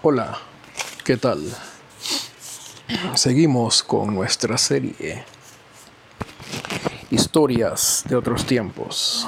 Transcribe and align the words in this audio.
Hola, 0.00 0.38
¿qué 1.04 1.16
tal? 1.16 1.42
Seguimos 3.16 3.82
con 3.82 4.14
nuestra 4.14 4.56
serie 4.56 5.24
Historias 7.10 8.04
de 8.08 8.14
otros 8.14 8.46
tiempos. 8.46 9.26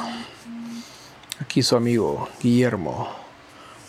Aquí 1.41 1.65
su 1.65 1.75
amigo 1.75 2.29
Guillermo 2.41 3.09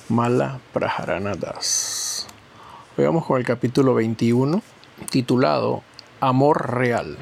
Mala 0.10 0.60
Prajaranadas. 0.74 2.26
Hoy 2.98 3.06
vamos 3.06 3.28
con 3.28 3.38
el 3.38 3.46
capítulo 3.46 3.94
21 3.94 4.64
titulado 5.12 5.84
Amor 6.20 6.74
Real. 6.74 7.16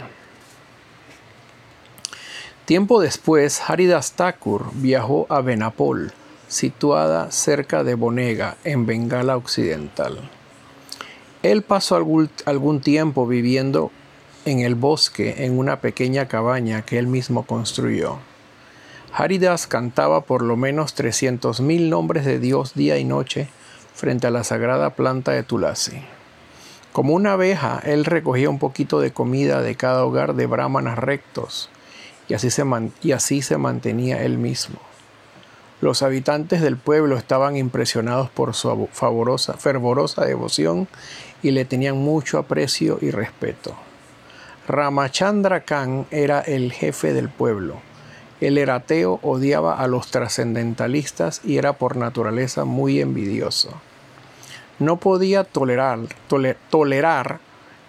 Tiempo 2.64 3.02
después, 3.02 3.62
Haridas 3.68 4.14
Thakur 4.14 4.72
viajó 4.76 5.28
a 5.30 5.42
Benapol 5.42 6.14
situada 6.50 7.32
cerca 7.32 7.84
de 7.84 7.94
Bonega, 7.94 8.58
en 8.64 8.86
Bengala 8.86 9.38
Occidental. 9.38 10.20
Él 11.44 11.62
pasó 11.62 11.96
algún, 11.96 12.82
tiempo 12.82 13.26
viviendo 13.28 13.92
en 14.46 14.60
el 14.60 14.76
bosque 14.76 15.46
en 15.46 15.58
una 15.58 15.80
pequeña 15.80 16.28
cabaña 16.28 16.82
que 16.82 16.98
él 16.98 17.08
mismo 17.08 17.46
construyó. 17.46 18.18
Haridas 19.14 19.68
cantaba 19.68 20.22
por 20.22 20.42
lo 20.42 20.58
menos 20.58 20.98
300.000 20.98 21.88
nombres 21.88 22.26
de 22.26 22.40
Dios 22.40 22.74
día 22.74 22.98
y 22.98 23.06
noche 23.06 23.48
frente 23.94 24.28
a 24.28 24.32
la 24.32 24.44
sagrada 24.44 24.96
planta 24.96 25.32
de 25.32 25.44
Tulasi. 25.44 26.02
Como 26.92 27.14
una 27.14 27.34
abeja, 27.34 27.80
él 27.86 28.06
recogía 28.06 28.50
un 28.50 28.60
poquito 28.60 29.00
de 29.00 29.14
comida 29.14 29.62
de 29.62 29.76
cada 29.76 30.04
hogar 30.04 30.34
de 30.34 30.48
brahmanas 30.48 30.98
rectos, 30.98 31.70
y 32.28 32.34
así 32.34 32.50
se, 32.50 32.64
y 33.04 33.12
así 33.12 33.42
se 33.42 33.58
mantenía 33.58 34.24
él 34.24 34.38
mismo. 34.38 34.89
Los 35.82 36.04
habitantes 36.04 36.62
del 36.62 36.76
pueblo 36.76 37.18
estaban 37.18 37.56
impresionados 37.56 38.30
por 38.30 38.54
su 38.54 38.90
fervorosa 38.92 40.26
devoción 40.26 40.88
y 41.42 41.52
le 41.52 41.64
tenían 41.64 41.98
mucho 41.98 42.38
aprecio 42.38 42.98
y 43.02 43.12
respeto. 43.12 43.76
Ramachandra 44.68 45.62
Khan 45.62 46.06
era 46.12 46.42
el 46.42 46.74
jefe 46.74 47.14
del 47.14 47.30
pueblo. 47.30 47.82
El 48.42 48.58
erateo 48.58 49.20
odiaba 49.24 49.80
a 49.80 49.88
los 49.88 50.12
trascendentalistas 50.12 51.42
y 51.44 51.58
era 51.58 51.74
por 51.74 51.96
naturaleza 51.96 52.66
muy 52.66 53.02
envidioso. 53.02 53.72
No 54.80 54.98
podía 54.98 55.44
tolerar, 55.44 56.00
tolerar 56.70 57.40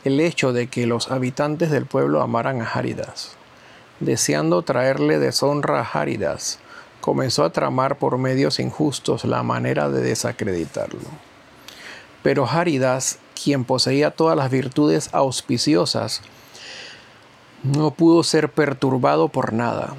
el 0.04 0.20
hecho 0.20 0.52
de 0.52 0.68
que 0.68 0.86
los 0.86 1.10
habitantes 1.10 1.70
del 1.70 1.86
pueblo 1.86 2.22
amaran 2.22 2.62
a 2.62 2.66
Haridas. 2.66 3.36
Deseando 4.00 4.62
traerle 4.62 5.18
deshonra 5.18 5.80
a 5.80 5.84
Haridas, 5.84 6.58
comenzó 7.00 7.44
a 7.44 7.50
tramar 7.50 7.96
por 7.96 8.18
medios 8.18 8.60
injustos 8.60 9.24
la 9.24 9.42
manera 9.42 9.88
de 9.88 10.02
desacreditarlo. 10.02 11.00
Pero 12.22 12.46
Haridas, 12.46 13.18
quien 13.42 13.64
poseía 13.64 14.10
todas 14.10 14.36
las 14.36 14.50
virtudes 14.50 15.08
auspiciosas, 15.12 16.22
no 17.62 17.92
pudo 17.92 18.22
ser 18.22 18.50
perturbado 18.50 19.28
por 19.28 19.52
nada. 19.52 19.94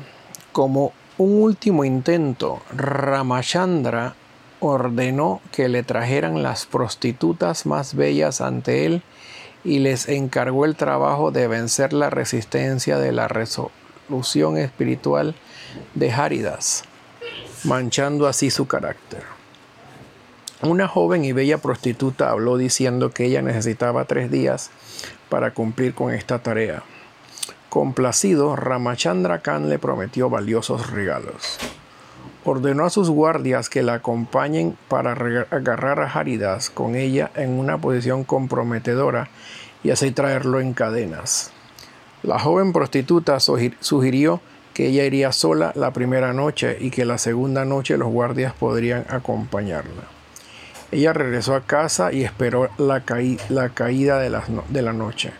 Como 0.52 0.94
un 1.18 1.42
último 1.42 1.84
intento, 1.84 2.62
Ramachandra 2.72 4.16
ordenó 4.60 5.42
que 5.52 5.70
le 5.70 5.82
trajeran 5.82 6.44
las 6.44 6.68
prostitutas 6.68 7.66
más 7.66 7.96
bellas 7.96 8.42
ante 8.42 8.86
él 8.86 9.02
y 9.64 9.80
les 9.80 10.08
encargó 10.08 10.66
el 10.66 10.76
trabajo 10.76 11.32
de 11.32 11.48
vencer 11.48 11.94
la 11.94 12.12
resistencia 12.12 12.98
de 12.98 13.12
la 13.12 13.28
resolución 13.28 14.58
espiritual 14.58 15.36
de 15.96 16.12
Haridas 16.12 16.84
manchando 17.64 18.28
así 18.28 18.50
su 18.50 18.68
carácter. 18.68 19.24
Una 20.64 20.88
joven 20.88 21.26
y 21.26 21.32
bella 21.32 21.58
prostituta 21.58 22.30
habló 22.30 22.58
diciendo 22.58 23.12
que 23.12 23.26
ella 23.26 23.42
necesitaba 23.42 24.06
tres 24.06 24.30
días 24.30 24.70
para 25.30 25.54
cumplir 25.54 25.94
con 25.94 26.14
esta 26.14 26.40
tarea. 26.40 26.84
Complacido, 27.70 28.56
Ramachandra 28.56 29.42
Khan 29.42 29.70
le 29.70 29.80
prometió 29.80 30.30
valiosos 30.30 30.92
regalos. 30.92 31.58
Ordenó 32.44 32.86
a 32.86 32.90
sus 32.90 33.10
guardias 33.10 33.70
que 33.70 33.84
la 33.84 33.96
acompañen 33.96 34.78
para 34.88 35.12
agarrar 35.12 36.00
a 36.00 36.12
Haridas 36.12 36.70
con 36.70 36.96
ella 36.96 37.32
en 37.36 37.58
una 37.58 37.78
posición 37.78 38.24
comprometedora 38.24 39.30
y 39.84 39.92
así 39.92 40.12
traerlo 40.12 40.60
en 40.60 40.74
cadenas. 40.74 41.52
La 42.24 42.38
joven 42.38 42.74
prostituta 42.74 43.40
sugirió 43.40 44.42
que 44.82 44.88
ella 44.88 45.06
iría 45.06 45.32
sola 45.32 45.74
la 45.76 45.94
primera 45.94 46.34
noche 46.34 46.76
y 46.80 46.90
que 46.90 47.06
la 47.06 47.20
segunda 47.20 47.66
noche 47.66 48.00
los 48.00 48.10
guardias 48.10 48.52
podrían 48.52 49.06
acompañarla. 49.10 50.06
Ella 50.92 51.14
regresó 51.14 51.54
a 51.54 51.62
casa 51.68 52.12
y 52.12 52.24
esperó 52.24 52.68
la, 52.80 53.02
caída 53.04 54.18
de 54.18 54.32
la, 54.32 54.44
de 54.70 54.82
la, 54.82 54.92
noche. 54.92 55.34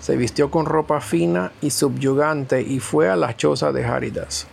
Se 0.00 0.16
vistió 0.16 0.50
con 0.50 0.66
ropa 0.66 1.00
fina 1.00 1.52
y 1.60 1.70
subyugante 1.70 2.62
y 2.62 2.80
fue 2.80 3.08
a 3.08 3.14
la 3.14 3.36
choza 3.36 3.70
de 3.70 3.84
Haridas. 3.84 4.48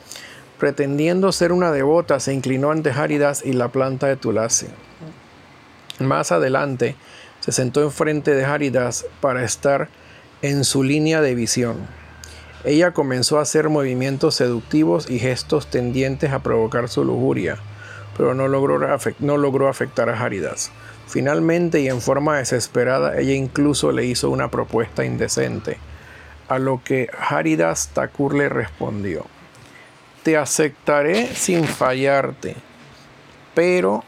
Pretendiendo 0.59 1.31
ser 1.31 1.51
una 1.51 1.71
devota, 1.71 2.19
se 2.19 2.31
inclinó 2.31 2.69
ante 2.69 2.91
Haridas 2.91 3.41
y 3.43 3.53
la 3.53 3.69
planta 3.69 4.05
de 4.05 4.17
Tulasi. 4.17 4.67
Más 5.97 6.31
adelante, 6.31 6.95
se 7.39 7.51
sentó 7.51 7.81
enfrente 7.81 8.35
de 8.35 8.45
Haridas 8.45 9.07
para 9.19 9.43
estar 9.43 9.89
en 10.43 10.63
su 10.63 10.83
línea 10.83 11.21
de 11.21 11.33
visión. 11.33 12.06
Ella 12.63 12.91
comenzó 12.91 13.37
a 13.37 13.43
hacer 13.43 13.69
movimientos 13.69 14.35
seductivos 14.35 15.09
y 15.09 15.19
gestos 15.19 15.67
tendientes 15.67 16.31
a 16.31 16.39
provocar 16.39 16.89
su 16.89 17.05
lujuria, 17.05 17.57
pero 18.17 18.33
no 18.33 18.47
logró, 18.47 18.79
no 19.19 19.37
logró 19.37 19.67
afectar 19.67 20.09
a 20.09 20.19
Haridas. 20.19 20.71
Finalmente 21.07 21.79
y 21.79 21.87
en 21.87 22.01
forma 22.01 22.37
desesperada, 22.37 23.17
ella 23.17 23.33
incluso 23.33 23.91
le 23.91 24.05
hizo 24.05 24.29
una 24.29 24.49
propuesta 24.49 25.05
indecente, 25.05 25.77
a 26.49 26.59
lo 26.59 26.81
que 26.83 27.09
Haridas 27.17 27.91
Thakur 27.93 28.33
le 28.33 28.49
respondió, 28.49 29.25
te 30.23 30.35
aceptaré 30.35 31.27
sin 31.27 31.65
fallarte, 31.65 32.55
pero 33.53 34.03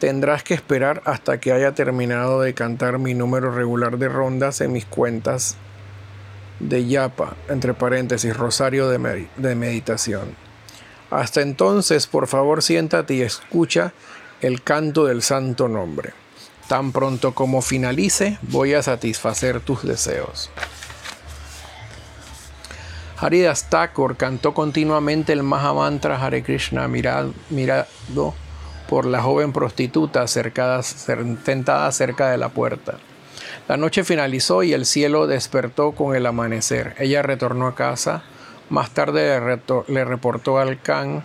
tendrás 0.00 0.42
que 0.42 0.54
esperar 0.54 1.02
hasta 1.04 1.38
que 1.38 1.52
haya 1.52 1.72
terminado 1.72 2.40
de 2.40 2.54
cantar 2.54 2.98
mi 2.98 3.14
número 3.14 3.52
regular 3.52 3.98
de 3.98 4.08
rondas 4.08 4.60
en 4.60 4.72
mis 4.72 4.86
cuentas 4.86 5.56
de 6.60 6.86
Yapa, 6.86 7.36
entre 7.48 7.74
paréntesis, 7.74 8.36
rosario 8.36 8.88
de, 8.88 9.54
meditación. 9.54 10.36
Hasta 11.10 11.42
entonces, 11.42 12.06
por 12.06 12.26
favor, 12.26 12.62
siéntate 12.62 13.14
y 13.14 13.22
escucha 13.22 13.92
el 14.40 14.62
canto 14.62 15.04
del 15.04 15.22
santo 15.22 15.68
nombre. 15.68 16.12
Tan 16.68 16.92
pronto 16.92 17.34
como 17.34 17.62
finalice, 17.62 18.38
voy 18.42 18.74
a 18.74 18.82
satisfacer 18.82 19.60
tus 19.60 19.82
deseos. 19.82 20.50
Haridas 23.16 23.70
Thakur 23.70 24.16
cantó 24.16 24.54
continuamente 24.54 25.32
el 25.32 25.42
Mahamantra 25.42 26.22
Hare 26.22 26.42
Krishna 26.42 26.88
mirado 26.88 28.34
por 28.88 29.06
la 29.06 29.22
joven 29.22 29.52
prostituta 29.52 30.26
sentada 30.26 31.92
cerca 31.92 32.30
de 32.30 32.38
la 32.38 32.48
puerta. 32.48 32.98
La 33.66 33.78
noche 33.78 34.04
finalizó 34.04 34.62
y 34.62 34.74
el 34.74 34.84
cielo 34.84 35.26
despertó 35.26 35.92
con 35.92 36.14
el 36.14 36.26
amanecer. 36.26 36.94
Ella 36.98 37.22
retornó 37.22 37.66
a 37.66 37.74
casa. 37.74 38.22
Más 38.68 38.90
tarde 38.90 39.58
le, 39.88 40.04
reportó 40.04 40.58
al 40.58 40.80
Khan 40.80 41.24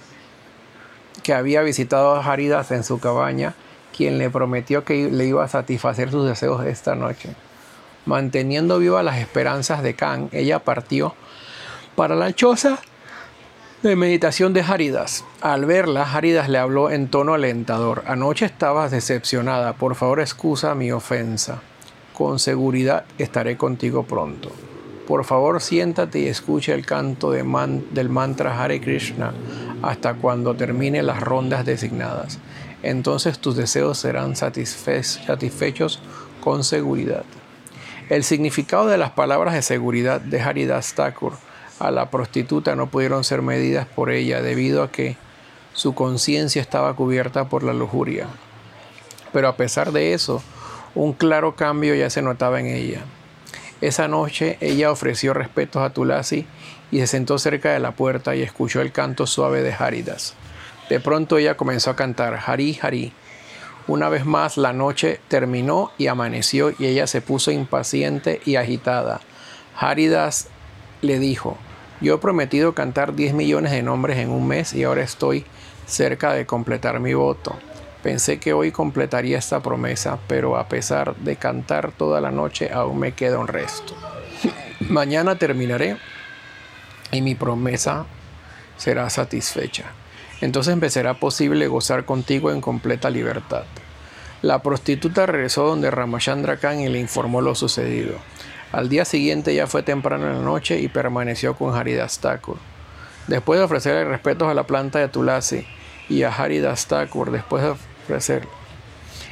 que 1.22 1.34
había 1.34 1.62
visitado 1.62 2.16
a 2.16 2.24
Haridas 2.24 2.72
en 2.72 2.86
su 2.86 3.00
cabaña, 3.00 3.56
quien 3.96 4.18
le 4.18 4.30
prometió 4.30 4.86
que 4.86 5.12
le 5.12 5.26
iba 5.26 5.44
a 5.44 5.50
satisfacer 5.50 6.12
sus 6.12 6.26
deseos 6.26 6.66
esta 6.66 6.96
noche. 6.96 7.36
Manteniendo 8.06 8.80
vivas 8.80 9.04
las 9.04 9.18
esperanzas 9.18 9.84
de 9.84 9.96
Khan, 9.96 10.30
ella 10.32 10.60
partió 10.60 11.16
para 11.96 12.16
la 12.16 12.34
choza 12.34 12.80
de 13.84 13.98
meditación 13.98 14.54
de 14.54 14.62
Haridas. 14.62 15.26
Al 15.42 15.66
verla, 15.66 16.04
Haridas 16.04 16.48
le 16.48 16.58
habló 16.58 16.90
en 16.90 17.10
tono 17.10 17.34
alentador. 17.34 18.04
Anoche 18.08 18.46
estabas 18.46 18.92
decepcionada, 18.92 19.74
por 19.74 19.96
favor 19.96 20.22
excusa 20.22 20.74
mi 20.74 20.92
ofensa 20.94 21.62
con 22.20 22.38
seguridad 22.38 23.06
estaré 23.18 23.56
contigo 23.56 24.04
pronto. 24.04 24.52
Por 25.08 25.24
favor, 25.24 25.62
siéntate 25.62 26.20
y 26.20 26.28
escucha 26.28 26.74
el 26.74 26.86
canto 26.86 27.32
del 27.32 28.10
mantra 28.10 28.62
Hare 28.62 28.82
Krishna 28.82 29.34
hasta 29.82 30.16
cuando 30.16 30.54
termine 30.54 31.02
las 31.02 31.22
rondas 31.22 31.66
designadas. 31.66 32.38
Entonces 32.84 33.40
tus 33.40 33.56
deseos 33.56 34.00
serán 34.00 34.36
satisfechos 34.36 36.02
con 36.42 36.66
seguridad. 36.66 37.24
El 38.10 38.26
significado 38.26 38.88
de 38.88 38.98
las 38.98 39.12
palabras 39.12 39.54
de 39.54 39.62
seguridad 39.62 40.20
de 40.20 40.42
Haridas 40.42 40.96
Thakur 40.96 41.36
a 41.80 41.90
la 41.90 42.12
prostituta 42.12 42.76
no 42.76 42.88
pudieron 42.88 43.24
ser 43.24 43.42
medidas 43.42 43.88
por 43.88 44.12
ella 44.12 44.42
debido 44.42 44.84
a 44.84 44.92
que 44.92 45.16
su 45.72 45.96
conciencia 45.96 46.62
estaba 46.62 46.94
cubierta 46.98 47.48
por 47.48 47.64
la 47.64 47.72
lujuria. 47.72 48.28
Pero 49.32 49.48
a 49.48 49.56
pesar 49.56 49.94
de 49.94 50.14
eso, 50.14 50.44
un 50.96 51.14
claro 51.14 51.56
cambio 51.56 51.96
ya 51.96 52.10
se 52.10 52.22
notaba 52.22 52.60
en 52.60 52.68
ella. 52.68 53.02
Esa 53.82 54.08
noche 54.08 54.58
ella 54.60 54.92
ofreció 54.92 55.34
respetos 55.34 55.82
a 55.82 55.92
Tulasi 55.92 56.46
y 56.92 57.00
se 57.00 57.08
sentó 57.08 57.38
cerca 57.40 57.72
de 57.72 57.80
la 57.80 57.92
puerta 57.92 58.36
y 58.36 58.42
escuchó 58.42 58.82
el 58.82 58.92
canto 58.92 59.26
suave 59.26 59.62
de 59.62 59.74
Haridas. 59.74 60.36
De 60.90 61.00
pronto 61.00 61.38
ella 61.38 61.56
comenzó 61.56 61.92
a 61.92 61.96
cantar 61.96 62.40
Hari 62.46 62.80
Hari. 62.82 63.14
Una 63.88 64.10
vez 64.10 64.26
más 64.26 64.58
la 64.58 64.74
noche 64.74 65.20
terminó 65.28 65.92
y 65.98 66.08
amaneció 66.08 66.74
y 66.78 66.88
ella 66.88 67.08
se 67.08 67.22
puso 67.22 67.52
impaciente 67.52 68.42
y 68.46 68.56
agitada. 68.56 69.22
Haridas 69.78 70.48
le 71.02 71.20
dijo, 71.20 71.58
yo 72.02 72.16
he 72.16 72.18
prometido 72.18 72.74
cantar 72.74 73.16
10 73.16 73.34
millones 73.34 73.72
de 73.72 73.84
nombres 73.84 74.18
en 74.18 74.30
un 74.30 74.48
mes 74.48 74.74
y 74.74 74.84
ahora 74.84 75.04
estoy 75.04 75.46
cerca 75.86 76.34
de 76.34 76.46
completar 76.46 77.00
mi 77.00 77.14
voto. 77.14 77.58
Pensé 78.04 78.40
que 78.40 78.54
hoy 78.54 78.72
completaría 78.72 79.38
esta 79.38 79.62
promesa, 79.62 80.20
pero 80.28 80.58
a 80.58 80.70
pesar 80.70 81.16
de 81.18 81.36
cantar 81.36 81.92
toda 81.92 82.22
la 82.22 82.32
noche 82.32 82.72
aún 82.72 83.00
me 83.00 83.12
queda 83.12 83.40
un 83.40 83.48
resto. 83.48 83.94
Mañana 84.80 85.36
terminaré 85.38 85.98
y 87.12 87.22
mi 87.22 87.36
promesa 87.36 88.06
será 88.78 89.10
satisfecha. 89.10 89.86
Entonces 90.40 90.78
me 90.78 90.90
será 90.90 91.16
posible 91.16 91.68
gozar 91.68 92.06
contigo 92.06 92.52
en 92.52 92.62
completa 92.62 93.10
libertad. 93.10 93.64
La 94.42 94.62
prostituta 94.62 95.26
regresó 95.26 95.68
donde 95.68 95.92
Ramachandra 95.92 96.58
Khan 96.58 96.80
y 96.80 96.88
le 96.88 97.00
informó 97.00 97.42
lo 97.42 97.56
sucedido. 97.56 98.16
Al 98.72 98.88
día 98.88 99.04
siguiente 99.04 99.54
ya 99.54 99.68
fue 99.68 99.84
temprano 99.84 100.28
en 100.28 100.36
la 100.36 100.42
noche 100.42 100.80
y 100.80 100.88
permaneció 100.88 101.56
con 101.56 101.76
Haridas 101.76 102.20
Thakur. 102.20 102.58
Después 103.28 103.60
de 103.60 103.66
ofrecerle 103.66 104.06
respetos 104.06 104.48
a 104.48 104.54
la 104.54 104.64
planta 104.64 105.00
de 105.00 105.10
Tulasi 105.10 105.68
y 106.08 106.24
a 106.24 106.30
Haridas 106.30 106.88
Thakur, 106.88 107.32
después 107.32 107.64
de 107.64 107.74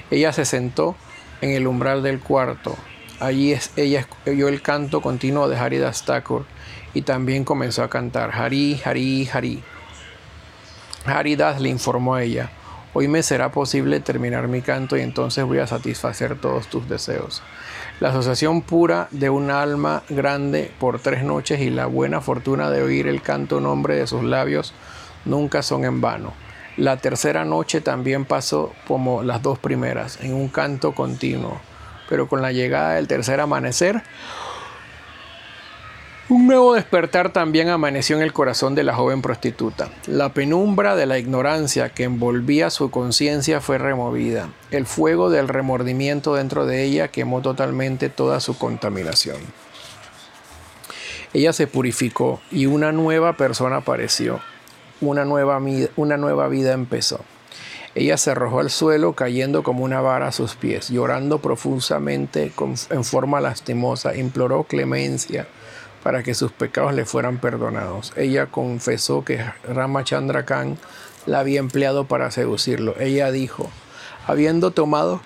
ella 0.09 0.33
se 0.33 0.45
sentó 0.45 0.95
en 1.41 1.51
el 1.51 1.67
umbral 1.67 2.03
del 2.03 2.19
cuarto. 2.19 2.75
Allí 3.19 3.51
es, 3.51 3.71
ella 3.75 4.07
oyó 4.25 4.47
el 4.47 4.61
canto 4.61 5.01
continuo 5.01 5.49
de 5.49 5.57
Haridas 5.57 6.05
Thakur 6.05 6.45
y 6.93 7.01
también 7.01 7.43
comenzó 7.43 7.83
a 7.83 7.89
cantar 7.89 8.31
Hari, 8.31 8.79
Hari, 8.83 9.29
Hari. 9.31 9.63
Haridas 11.05 11.61
le 11.61 11.69
informó 11.69 12.15
a 12.15 12.23
ella, 12.23 12.51
hoy 12.93 13.07
me 13.07 13.23
será 13.23 13.51
posible 13.51 13.99
terminar 13.99 14.47
mi 14.47 14.61
canto 14.61 14.97
y 14.97 15.01
entonces 15.01 15.45
voy 15.45 15.59
a 15.59 15.67
satisfacer 15.67 16.39
todos 16.39 16.67
tus 16.67 16.87
deseos. 16.87 17.41
La 17.99 18.09
asociación 18.09 18.61
pura 18.61 19.07
de 19.11 19.29
un 19.29 19.49
alma 19.49 20.03
grande 20.09 20.71
por 20.79 20.99
tres 20.99 21.23
noches 21.23 21.59
y 21.61 21.69
la 21.69 21.87
buena 21.87 22.21
fortuna 22.21 22.69
de 22.69 22.83
oír 22.83 23.07
el 23.07 23.21
canto 23.21 23.59
nombre 23.59 23.95
de 23.95 24.05
sus 24.05 24.23
labios 24.23 24.73
nunca 25.25 25.63
son 25.63 25.85
en 25.85 26.01
vano. 26.01 26.33
La 26.77 26.97
tercera 26.97 27.43
noche 27.43 27.81
también 27.81 28.25
pasó 28.25 28.71
como 28.87 29.23
las 29.23 29.41
dos 29.41 29.57
primeras, 29.57 30.19
en 30.21 30.33
un 30.33 30.47
canto 30.47 30.93
continuo, 30.93 31.59
pero 32.07 32.27
con 32.27 32.43
la 32.43 32.51
llegada 32.51 32.93
del 32.93 33.07
tercer 33.07 33.39
amanecer, 33.39 34.03
un 36.29 36.45
nuevo 36.45 36.73
despertar 36.73 37.31
también 37.31 37.69
amaneció 37.69 38.17
en 38.17 38.21
el 38.21 38.33
corazón 38.33 38.75
de 38.75 38.83
la 38.83 38.93
joven 38.93 39.21
prostituta. 39.21 39.89
La 40.07 40.33
penumbra 40.33 40.97
de 40.97 41.05
la 41.05 41.17
ignorancia 41.17 41.89
que 41.89 42.03
envolvía 42.03 42.69
su 42.69 42.91
conciencia 42.91 43.61
fue 43.61 43.77
removida. 43.77 44.49
El 44.69 44.85
fuego 44.85 45.29
del 45.29 45.47
remordimiento 45.47 46.35
dentro 46.35 46.65
de 46.65 46.83
ella 46.83 47.07
quemó 47.07 47.41
totalmente 47.41 48.09
toda 48.09 48.41
su 48.41 48.57
contaminación. 48.57 49.37
Ella 51.33 51.53
se 51.53 51.65
purificó 51.65 52.41
y 52.51 52.65
una 52.65 52.91
nueva 52.91 53.37
persona 53.37 53.77
apareció. 53.77 54.41
Una 55.01 55.25
nueva, 55.25 55.61
una 55.95 56.17
nueva 56.17 56.47
vida 56.47 56.73
empezó. 56.73 57.19
Ella 57.95 58.17
se 58.17 58.31
arrojó 58.31 58.59
al 58.59 58.69
suelo 58.69 59.13
cayendo 59.13 59.63
como 59.63 59.83
una 59.83 60.01
vara 60.01 60.27
a 60.27 60.31
sus 60.31 60.55
pies, 60.55 60.89
llorando 60.89 61.39
profusamente 61.39 62.51
en 62.89 63.03
forma 63.03 63.41
lastimosa, 63.41 64.15
imploró 64.15 64.63
clemencia 64.65 65.47
para 66.03 66.21
que 66.21 66.35
sus 66.35 66.51
pecados 66.51 66.93
le 66.93 67.05
fueran 67.05 67.39
perdonados. 67.39 68.13
Ella 68.15 68.45
confesó 68.47 69.25
que 69.25 69.43
Ramachandra 69.67 70.45
Khan 70.45 70.77
la 71.25 71.39
había 71.39 71.59
empleado 71.59 72.05
para 72.05 72.29
seducirlo. 72.31 72.95
Ella 72.99 73.31
dijo, 73.31 73.69
habiendo 74.27 74.71
tomado 74.71 75.21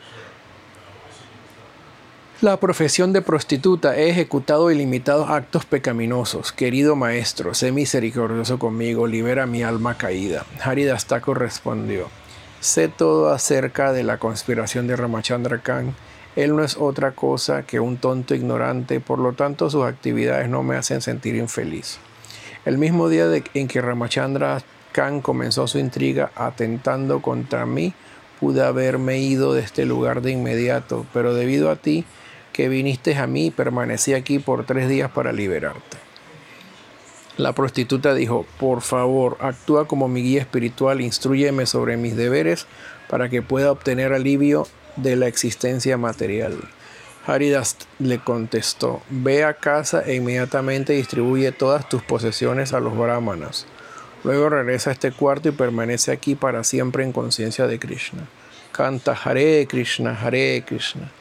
la 2.41 2.57
profesión 2.57 3.13
de 3.13 3.21
prostituta, 3.21 3.97
he 3.97 4.09
ejecutado 4.09 4.71
ilimitados 4.71 5.29
actos 5.29 5.65
pecaminosos. 5.65 6.51
Querido 6.51 6.95
maestro, 6.95 7.53
sé 7.53 7.71
misericordioso 7.71 8.57
conmigo, 8.57 9.07
libera 9.07 9.45
mi 9.45 9.63
alma 9.63 9.97
caída. 9.97 10.45
Haridastako 10.63 11.33
respondió, 11.33 12.07
sé 12.59 12.87
todo 12.87 13.29
acerca 13.31 13.93
de 13.93 14.03
la 14.03 14.17
conspiración 14.17 14.87
de 14.87 14.95
Ramachandra 14.95 15.61
Khan 15.61 15.93
él 16.35 16.55
no 16.55 16.63
es 16.63 16.77
otra 16.77 17.11
cosa 17.11 17.63
que 17.63 17.81
un 17.81 17.97
tonto 17.97 18.33
ignorante, 18.33 19.01
por 19.01 19.19
lo 19.19 19.33
tanto 19.33 19.69
sus 19.69 19.83
actividades 19.83 20.47
no 20.47 20.63
me 20.63 20.77
hacen 20.77 21.01
sentir 21.01 21.35
infeliz. 21.35 21.99
El 22.63 22.77
mismo 22.77 23.09
día 23.09 23.25
en 23.53 23.67
que 23.67 23.81
Ramachandra 23.81 24.61
Khan 24.93 25.21
comenzó 25.21 25.67
su 25.67 25.77
intriga 25.77 26.31
atentando 26.35 27.21
contra 27.21 27.65
mí, 27.65 27.93
pude 28.39 28.63
haberme 28.63 29.19
ido 29.19 29.53
de 29.53 29.61
este 29.61 29.85
lugar 29.85 30.21
de 30.21 30.31
inmediato, 30.31 31.05
pero 31.13 31.33
debido 31.33 31.69
a 31.69 31.75
ti 31.75 32.05
que 32.51 32.69
viniste 32.69 33.15
a 33.15 33.27
mí, 33.27 33.51
permanecí 33.51 34.13
aquí 34.13 34.39
por 34.39 34.65
tres 34.65 34.89
días 34.89 35.11
para 35.11 35.31
liberarte. 35.31 35.97
La 37.37 37.53
prostituta 37.53 38.13
dijo, 38.13 38.45
por 38.59 38.81
favor, 38.81 39.37
actúa 39.39 39.87
como 39.87 40.07
mi 40.07 40.21
guía 40.21 40.41
espiritual, 40.41 41.01
instruyeme 41.01 41.65
sobre 41.65 41.97
mis 41.97 42.15
deberes 42.15 42.67
para 43.09 43.29
que 43.29 43.41
pueda 43.41 43.71
obtener 43.71 44.13
alivio 44.13 44.67
de 44.95 45.15
la 45.15 45.27
existencia 45.27 45.97
material. 45.97 46.57
Haridas 47.25 47.77
le 47.99 48.19
contestó, 48.19 49.01
ve 49.09 49.43
a 49.43 49.53
casa 49.53 50.01
e 50.05 50.15
inmediatamente 50.15 50.93
distribuye 50.93 51.51
todas 51.51 51.87
tus 51.87 52.01
posesiones 52.01 52.73
a 52.73 52.79
los 52.79 52.97
brahmanas. 52.97 53.67
Luego 54.23 54.49
regresa 54.49 54.89
a 54.89 54.93
este 54.93 55.11
cuarto 55.11 55.49
y 55.49 55.51
permanece 55.51 56.11
aquí 56.11 56.35
para 56.35 56.63
siempre 56.63 57.03
en 57.03 57.11
conciencia 57.11 57.65
de 57.67 57.79
Krishna. 57.79 58.27
Canta 58.71 59.13
Hare 59.13 59.65
Krishna, 59.67 60.19
Hare 60.19 60.63
Krishna. 60.65 61.11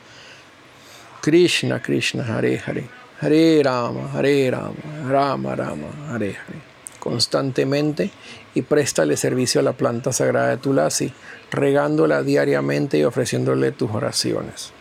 Krishna, 1.21 1.81
Krishna, 1.81 2.25
Hare 2.25 2.59
Hare. 2.59 2.85
Hare 3.21 3.63
Rama, 3.63 4.11
Hare 4.15 4.51
Rama, 4.51 4.75
Rama 5.07 5.55
Rama, 5.55 5.89
Hare 6.11 6.37
Hare 6.37 6.71
constantemente 7.01 8.11
y 8.55 8.63
préstale 8.63 9.17
servicio 9.17 9.61
a 9.61 9.65
la 9.65 9.73
planta 9.73 10.13
sagrada 10.13 10.51
de 10.51 10.59
Tulasi, 10.59 11.13
regándola 11.51 12.23
diariamente 12.23 12.99
y 12.99 13.05
ofreciéndole 13.05 13.73
tus 13.73 13.91
oraciones. 13.91 14.73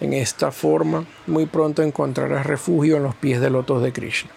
En 0.00 0.14
esta 0.14 0.50
forma, 0.50 1.04
muy 1.26 1.46
pronto 1.46 1.82
encontrarás 1.82 2.46
refugio 2.46 2.96
en 2.96 3.02
los 3.02 3.14
pies 3.14 3.40
de 3.40 3.50
lotos 3.50 3.82
de 3.82 3.92
Krishna. 3.92 4.30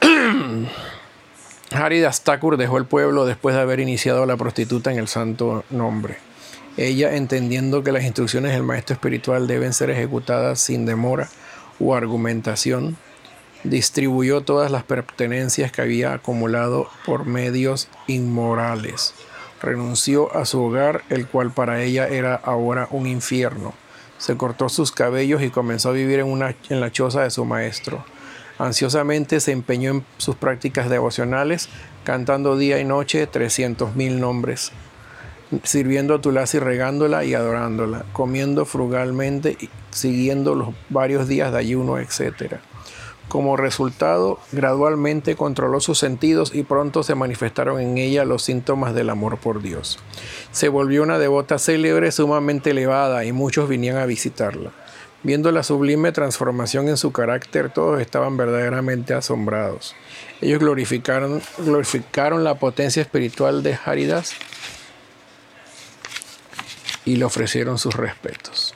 Haridas 1.70 2.22
Thakur 2.22 2.56
dejó 2.56 2.78
el 2.78 2.86
pueblo 2.86 3.26
después 3.26 3.54
de 3.54 3.60
haber 3.60 3.80
iniciado 3.80 4.22
a 4.22 4.26
la 4.26 4.36
prostituta 4.36 4.90
en 4.92 4.98
el 4.98 5.08
santo 5.08 5.64
nombre. 5.70 6.16
Ella, 6.76 7.14
entendiendo 7.14 7.84
que 7.84 7.92
las 7.92 8.02
instrucciones 8.02 8.52
del 8.52 8.64
maestro 8.64 8.94
espiritual 8.94 9.46
deben 9.46 9.72
ser 9.72 9.90
ejecutadas 9.90 10.58
sin 10.58 10.86
demora 10.86 11.28
o 11.78 11.94
argumentación, 11.94 12.96
distribuyó 13.62 14.42
todas 14.42 14.72
las 14.72 14.82
pertenencias 14.82 15.70
que 15.70 15.82
había 15.82 16.12
acumulado 16.12 16.88
por 17.06 17.26
medios 17.26 17.88
inmorales. 18.08 19.14
Renunció 19.62 20.34
a 20.36 20.44
su 20.44 20.62
hogar, 20.62 21.02
el 21.10 21.26
cual 21.28 21.52
para 21.52 21.80
ella 21.82 22.08
era 22.08 22.34
ahora 22.34 22.88
un 22.90 23.06
infierno. 23.06 23.72
Se 24.18 24.36
cortó 24.36 24.68
sus 24.68 24.90
cabellos 24.90 25.42
y 25.42 25.50
comenzó 25.50 25.90
a 25.90 25.92
vivir 25.92 26.18
en, 26.18 26.26
una, 26.26 26.54
en 26.68 26.80
la 26.80 26.90
choza 26.90 27.22
de 27.22 27.30
su 27.30 27.44
maestro. 27.44 28.04
Ansiosamente 28.58 29.40
se 29.40 29.52
empeñó 29.52 29.90
en 29.90 30.06
sus 30.18 30.36
prácticas 30.36 30.90
devocionales, 30.90 31.68
cantando 32.04 32.56
día 32.56 32.78
y 32.80 32.84
noche 32.84 33.26
trescientos 33.26 33.96
mil 33.96 34.20
nombres, 34.20 34.72
sirviendo 35.62 36.14
a 36.14 36.20
Tulasi 36.20 36.58
regándola 36.58 37.24
y 37.24 37.34
adorándola, 37.34 38.04
comiendo 38.12 38.64
frugalmente 38.64 39.56
y 39.60 39.68
siguiendo 39.90 40.54
los 40.54 40.68
varios 40.88 41.28
días 41.28 41.52
de 41.52 41.58
ayuno, 41.58 41.98
etc. 41.98 42.56
Como 43.28 43.56
resultado, 43.56 44.38
gradualmente 44.52 45.34
controló 45.34 45.80
sus 45.80 45.98
sentidos 45.98 46.54
y 46.54 46.62
pronto 46.62 47.02
se 47.02 47.14
manifestaron 47.14 47.80
en 47.80 47.98
ella 47.98 48.24
los 48.24 48.42
síntomas 48.42 48.94
del 48.94 49.10
amor 49.10 49.38
por 49.38 49.62
Dios. 49.62 49.98
Se 50.52 50.68
volvió 50.68 51.02
una 51.02 51.18
devota 51.18 51.58
célebre 51.58 52.12
sumamente 52.12 52.70
elevada 52.70 53.24
y 53.24 53.32
muchos 53.32 53.68
vinían 53.68 53.96
a 53.96 54.06
visitarla. 54.06 54.70
Viendo 55.22 55.50
la 55.52 55.62
sublime 55.62 56.12
transformación 56.12 56.88
en 56.88 56.98
su 56.98 57.10
carácter, 57.10 57.70
todos 57.70 57.98
estaban 58.02 58.36
verdaderamente 58.36 59.14
asombrados. 59.14 59.96
Ellos 60.42 60.60
glorificaron, 60.60 61.40
glorificaron 61.56 62.44
la 62.44 62.56
potencia 62.56 63.00
espiritual 63.00 63.62
de 63.62 63.78
Haridas 63.86 64.34
y 67.04 67.16
le 67.16 67.24
ofrecieron 67.24 67.78
sus 67.78 67.94
respetos. 67.94 68.74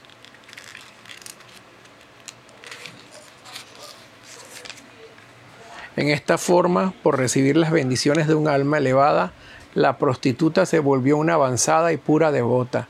En 5.97 6.11
esta 6.11 6.39
forma, 6.39 6.95
por 7.03 7.19
recibir 7.19 7.57
las 7.57 7.73
bendiciones 7.73 8.29
de 8.29 8.35
un 8.35 8.47
alma 8.47 8.79
elevada, 8.79 9.33
la 9.75 9.99
prostituta 9.99 10.65
se 10.65 10.79
volvió 10.79 11.17
una 11.17 11.35
avanzada 11.35 11.93
y 11.93 11.97
pura 11.97 12.31
devota, 12.31 12.87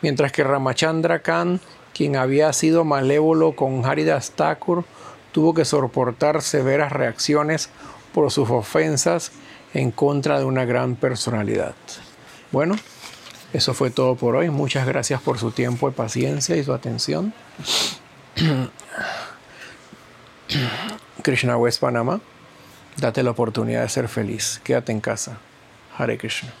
mientras 0.00 0.32
que 0.32 0.42
Ramachandra 0.42 1.20
Khan, 1.20 1.60
quien 1.92 2.16
había 2.16 2.52
sido 2.54 2.84
malévolo 2.84 3.54
con 3.54 3.84
Haridas 3.84 4.30
Thakur, 4.30 4.84
tuvo 5.32 5.52
que 5.52 5.66
soportar 5.66 6.40
severas 6.40 6.92
reacciones 6.92 7.68
por 8.14 8.30
sus 8.30 8.48
ofensas 8.48 9.32
en 9.74 9.90
contra 9.90 10.38
de 10.38 10.46
una 10.46 10.64
gran 10.64 10.96
personalidad. 10.96 11.74
Bueno, 12.52 12.76
Eso 13.52 13.74
fue 13.74 13.90
todo 13.90 14.16
por 14.16 14.36
hoy. 14.36 14.50
Muchas 14.50 14.86
gracias 14.86 15.20
por 15.20 15.38
su 15.38 15.50
tiempo 15.50 15.88
y 15.88 15.92
paciencia 15.92 16.56
y 16.56 16.64
su 16.64 16.72
atención. 16.72 17.32
Krishna 21.22 21.56
West 21.56 21.80
Panamá, 21.80 22.20
date 22.96 23.22
la 23.22 23.30
oportunidad 23.30 23.82
de 23.82 23.88
ser 23.88 24.08
feliz. 24.08 24.60
Quédate 24.62 24.92
en 24.92 25.00
casa. 25.00 25.38
Hare 25.96 26.18
Krishna. 26.18 26.52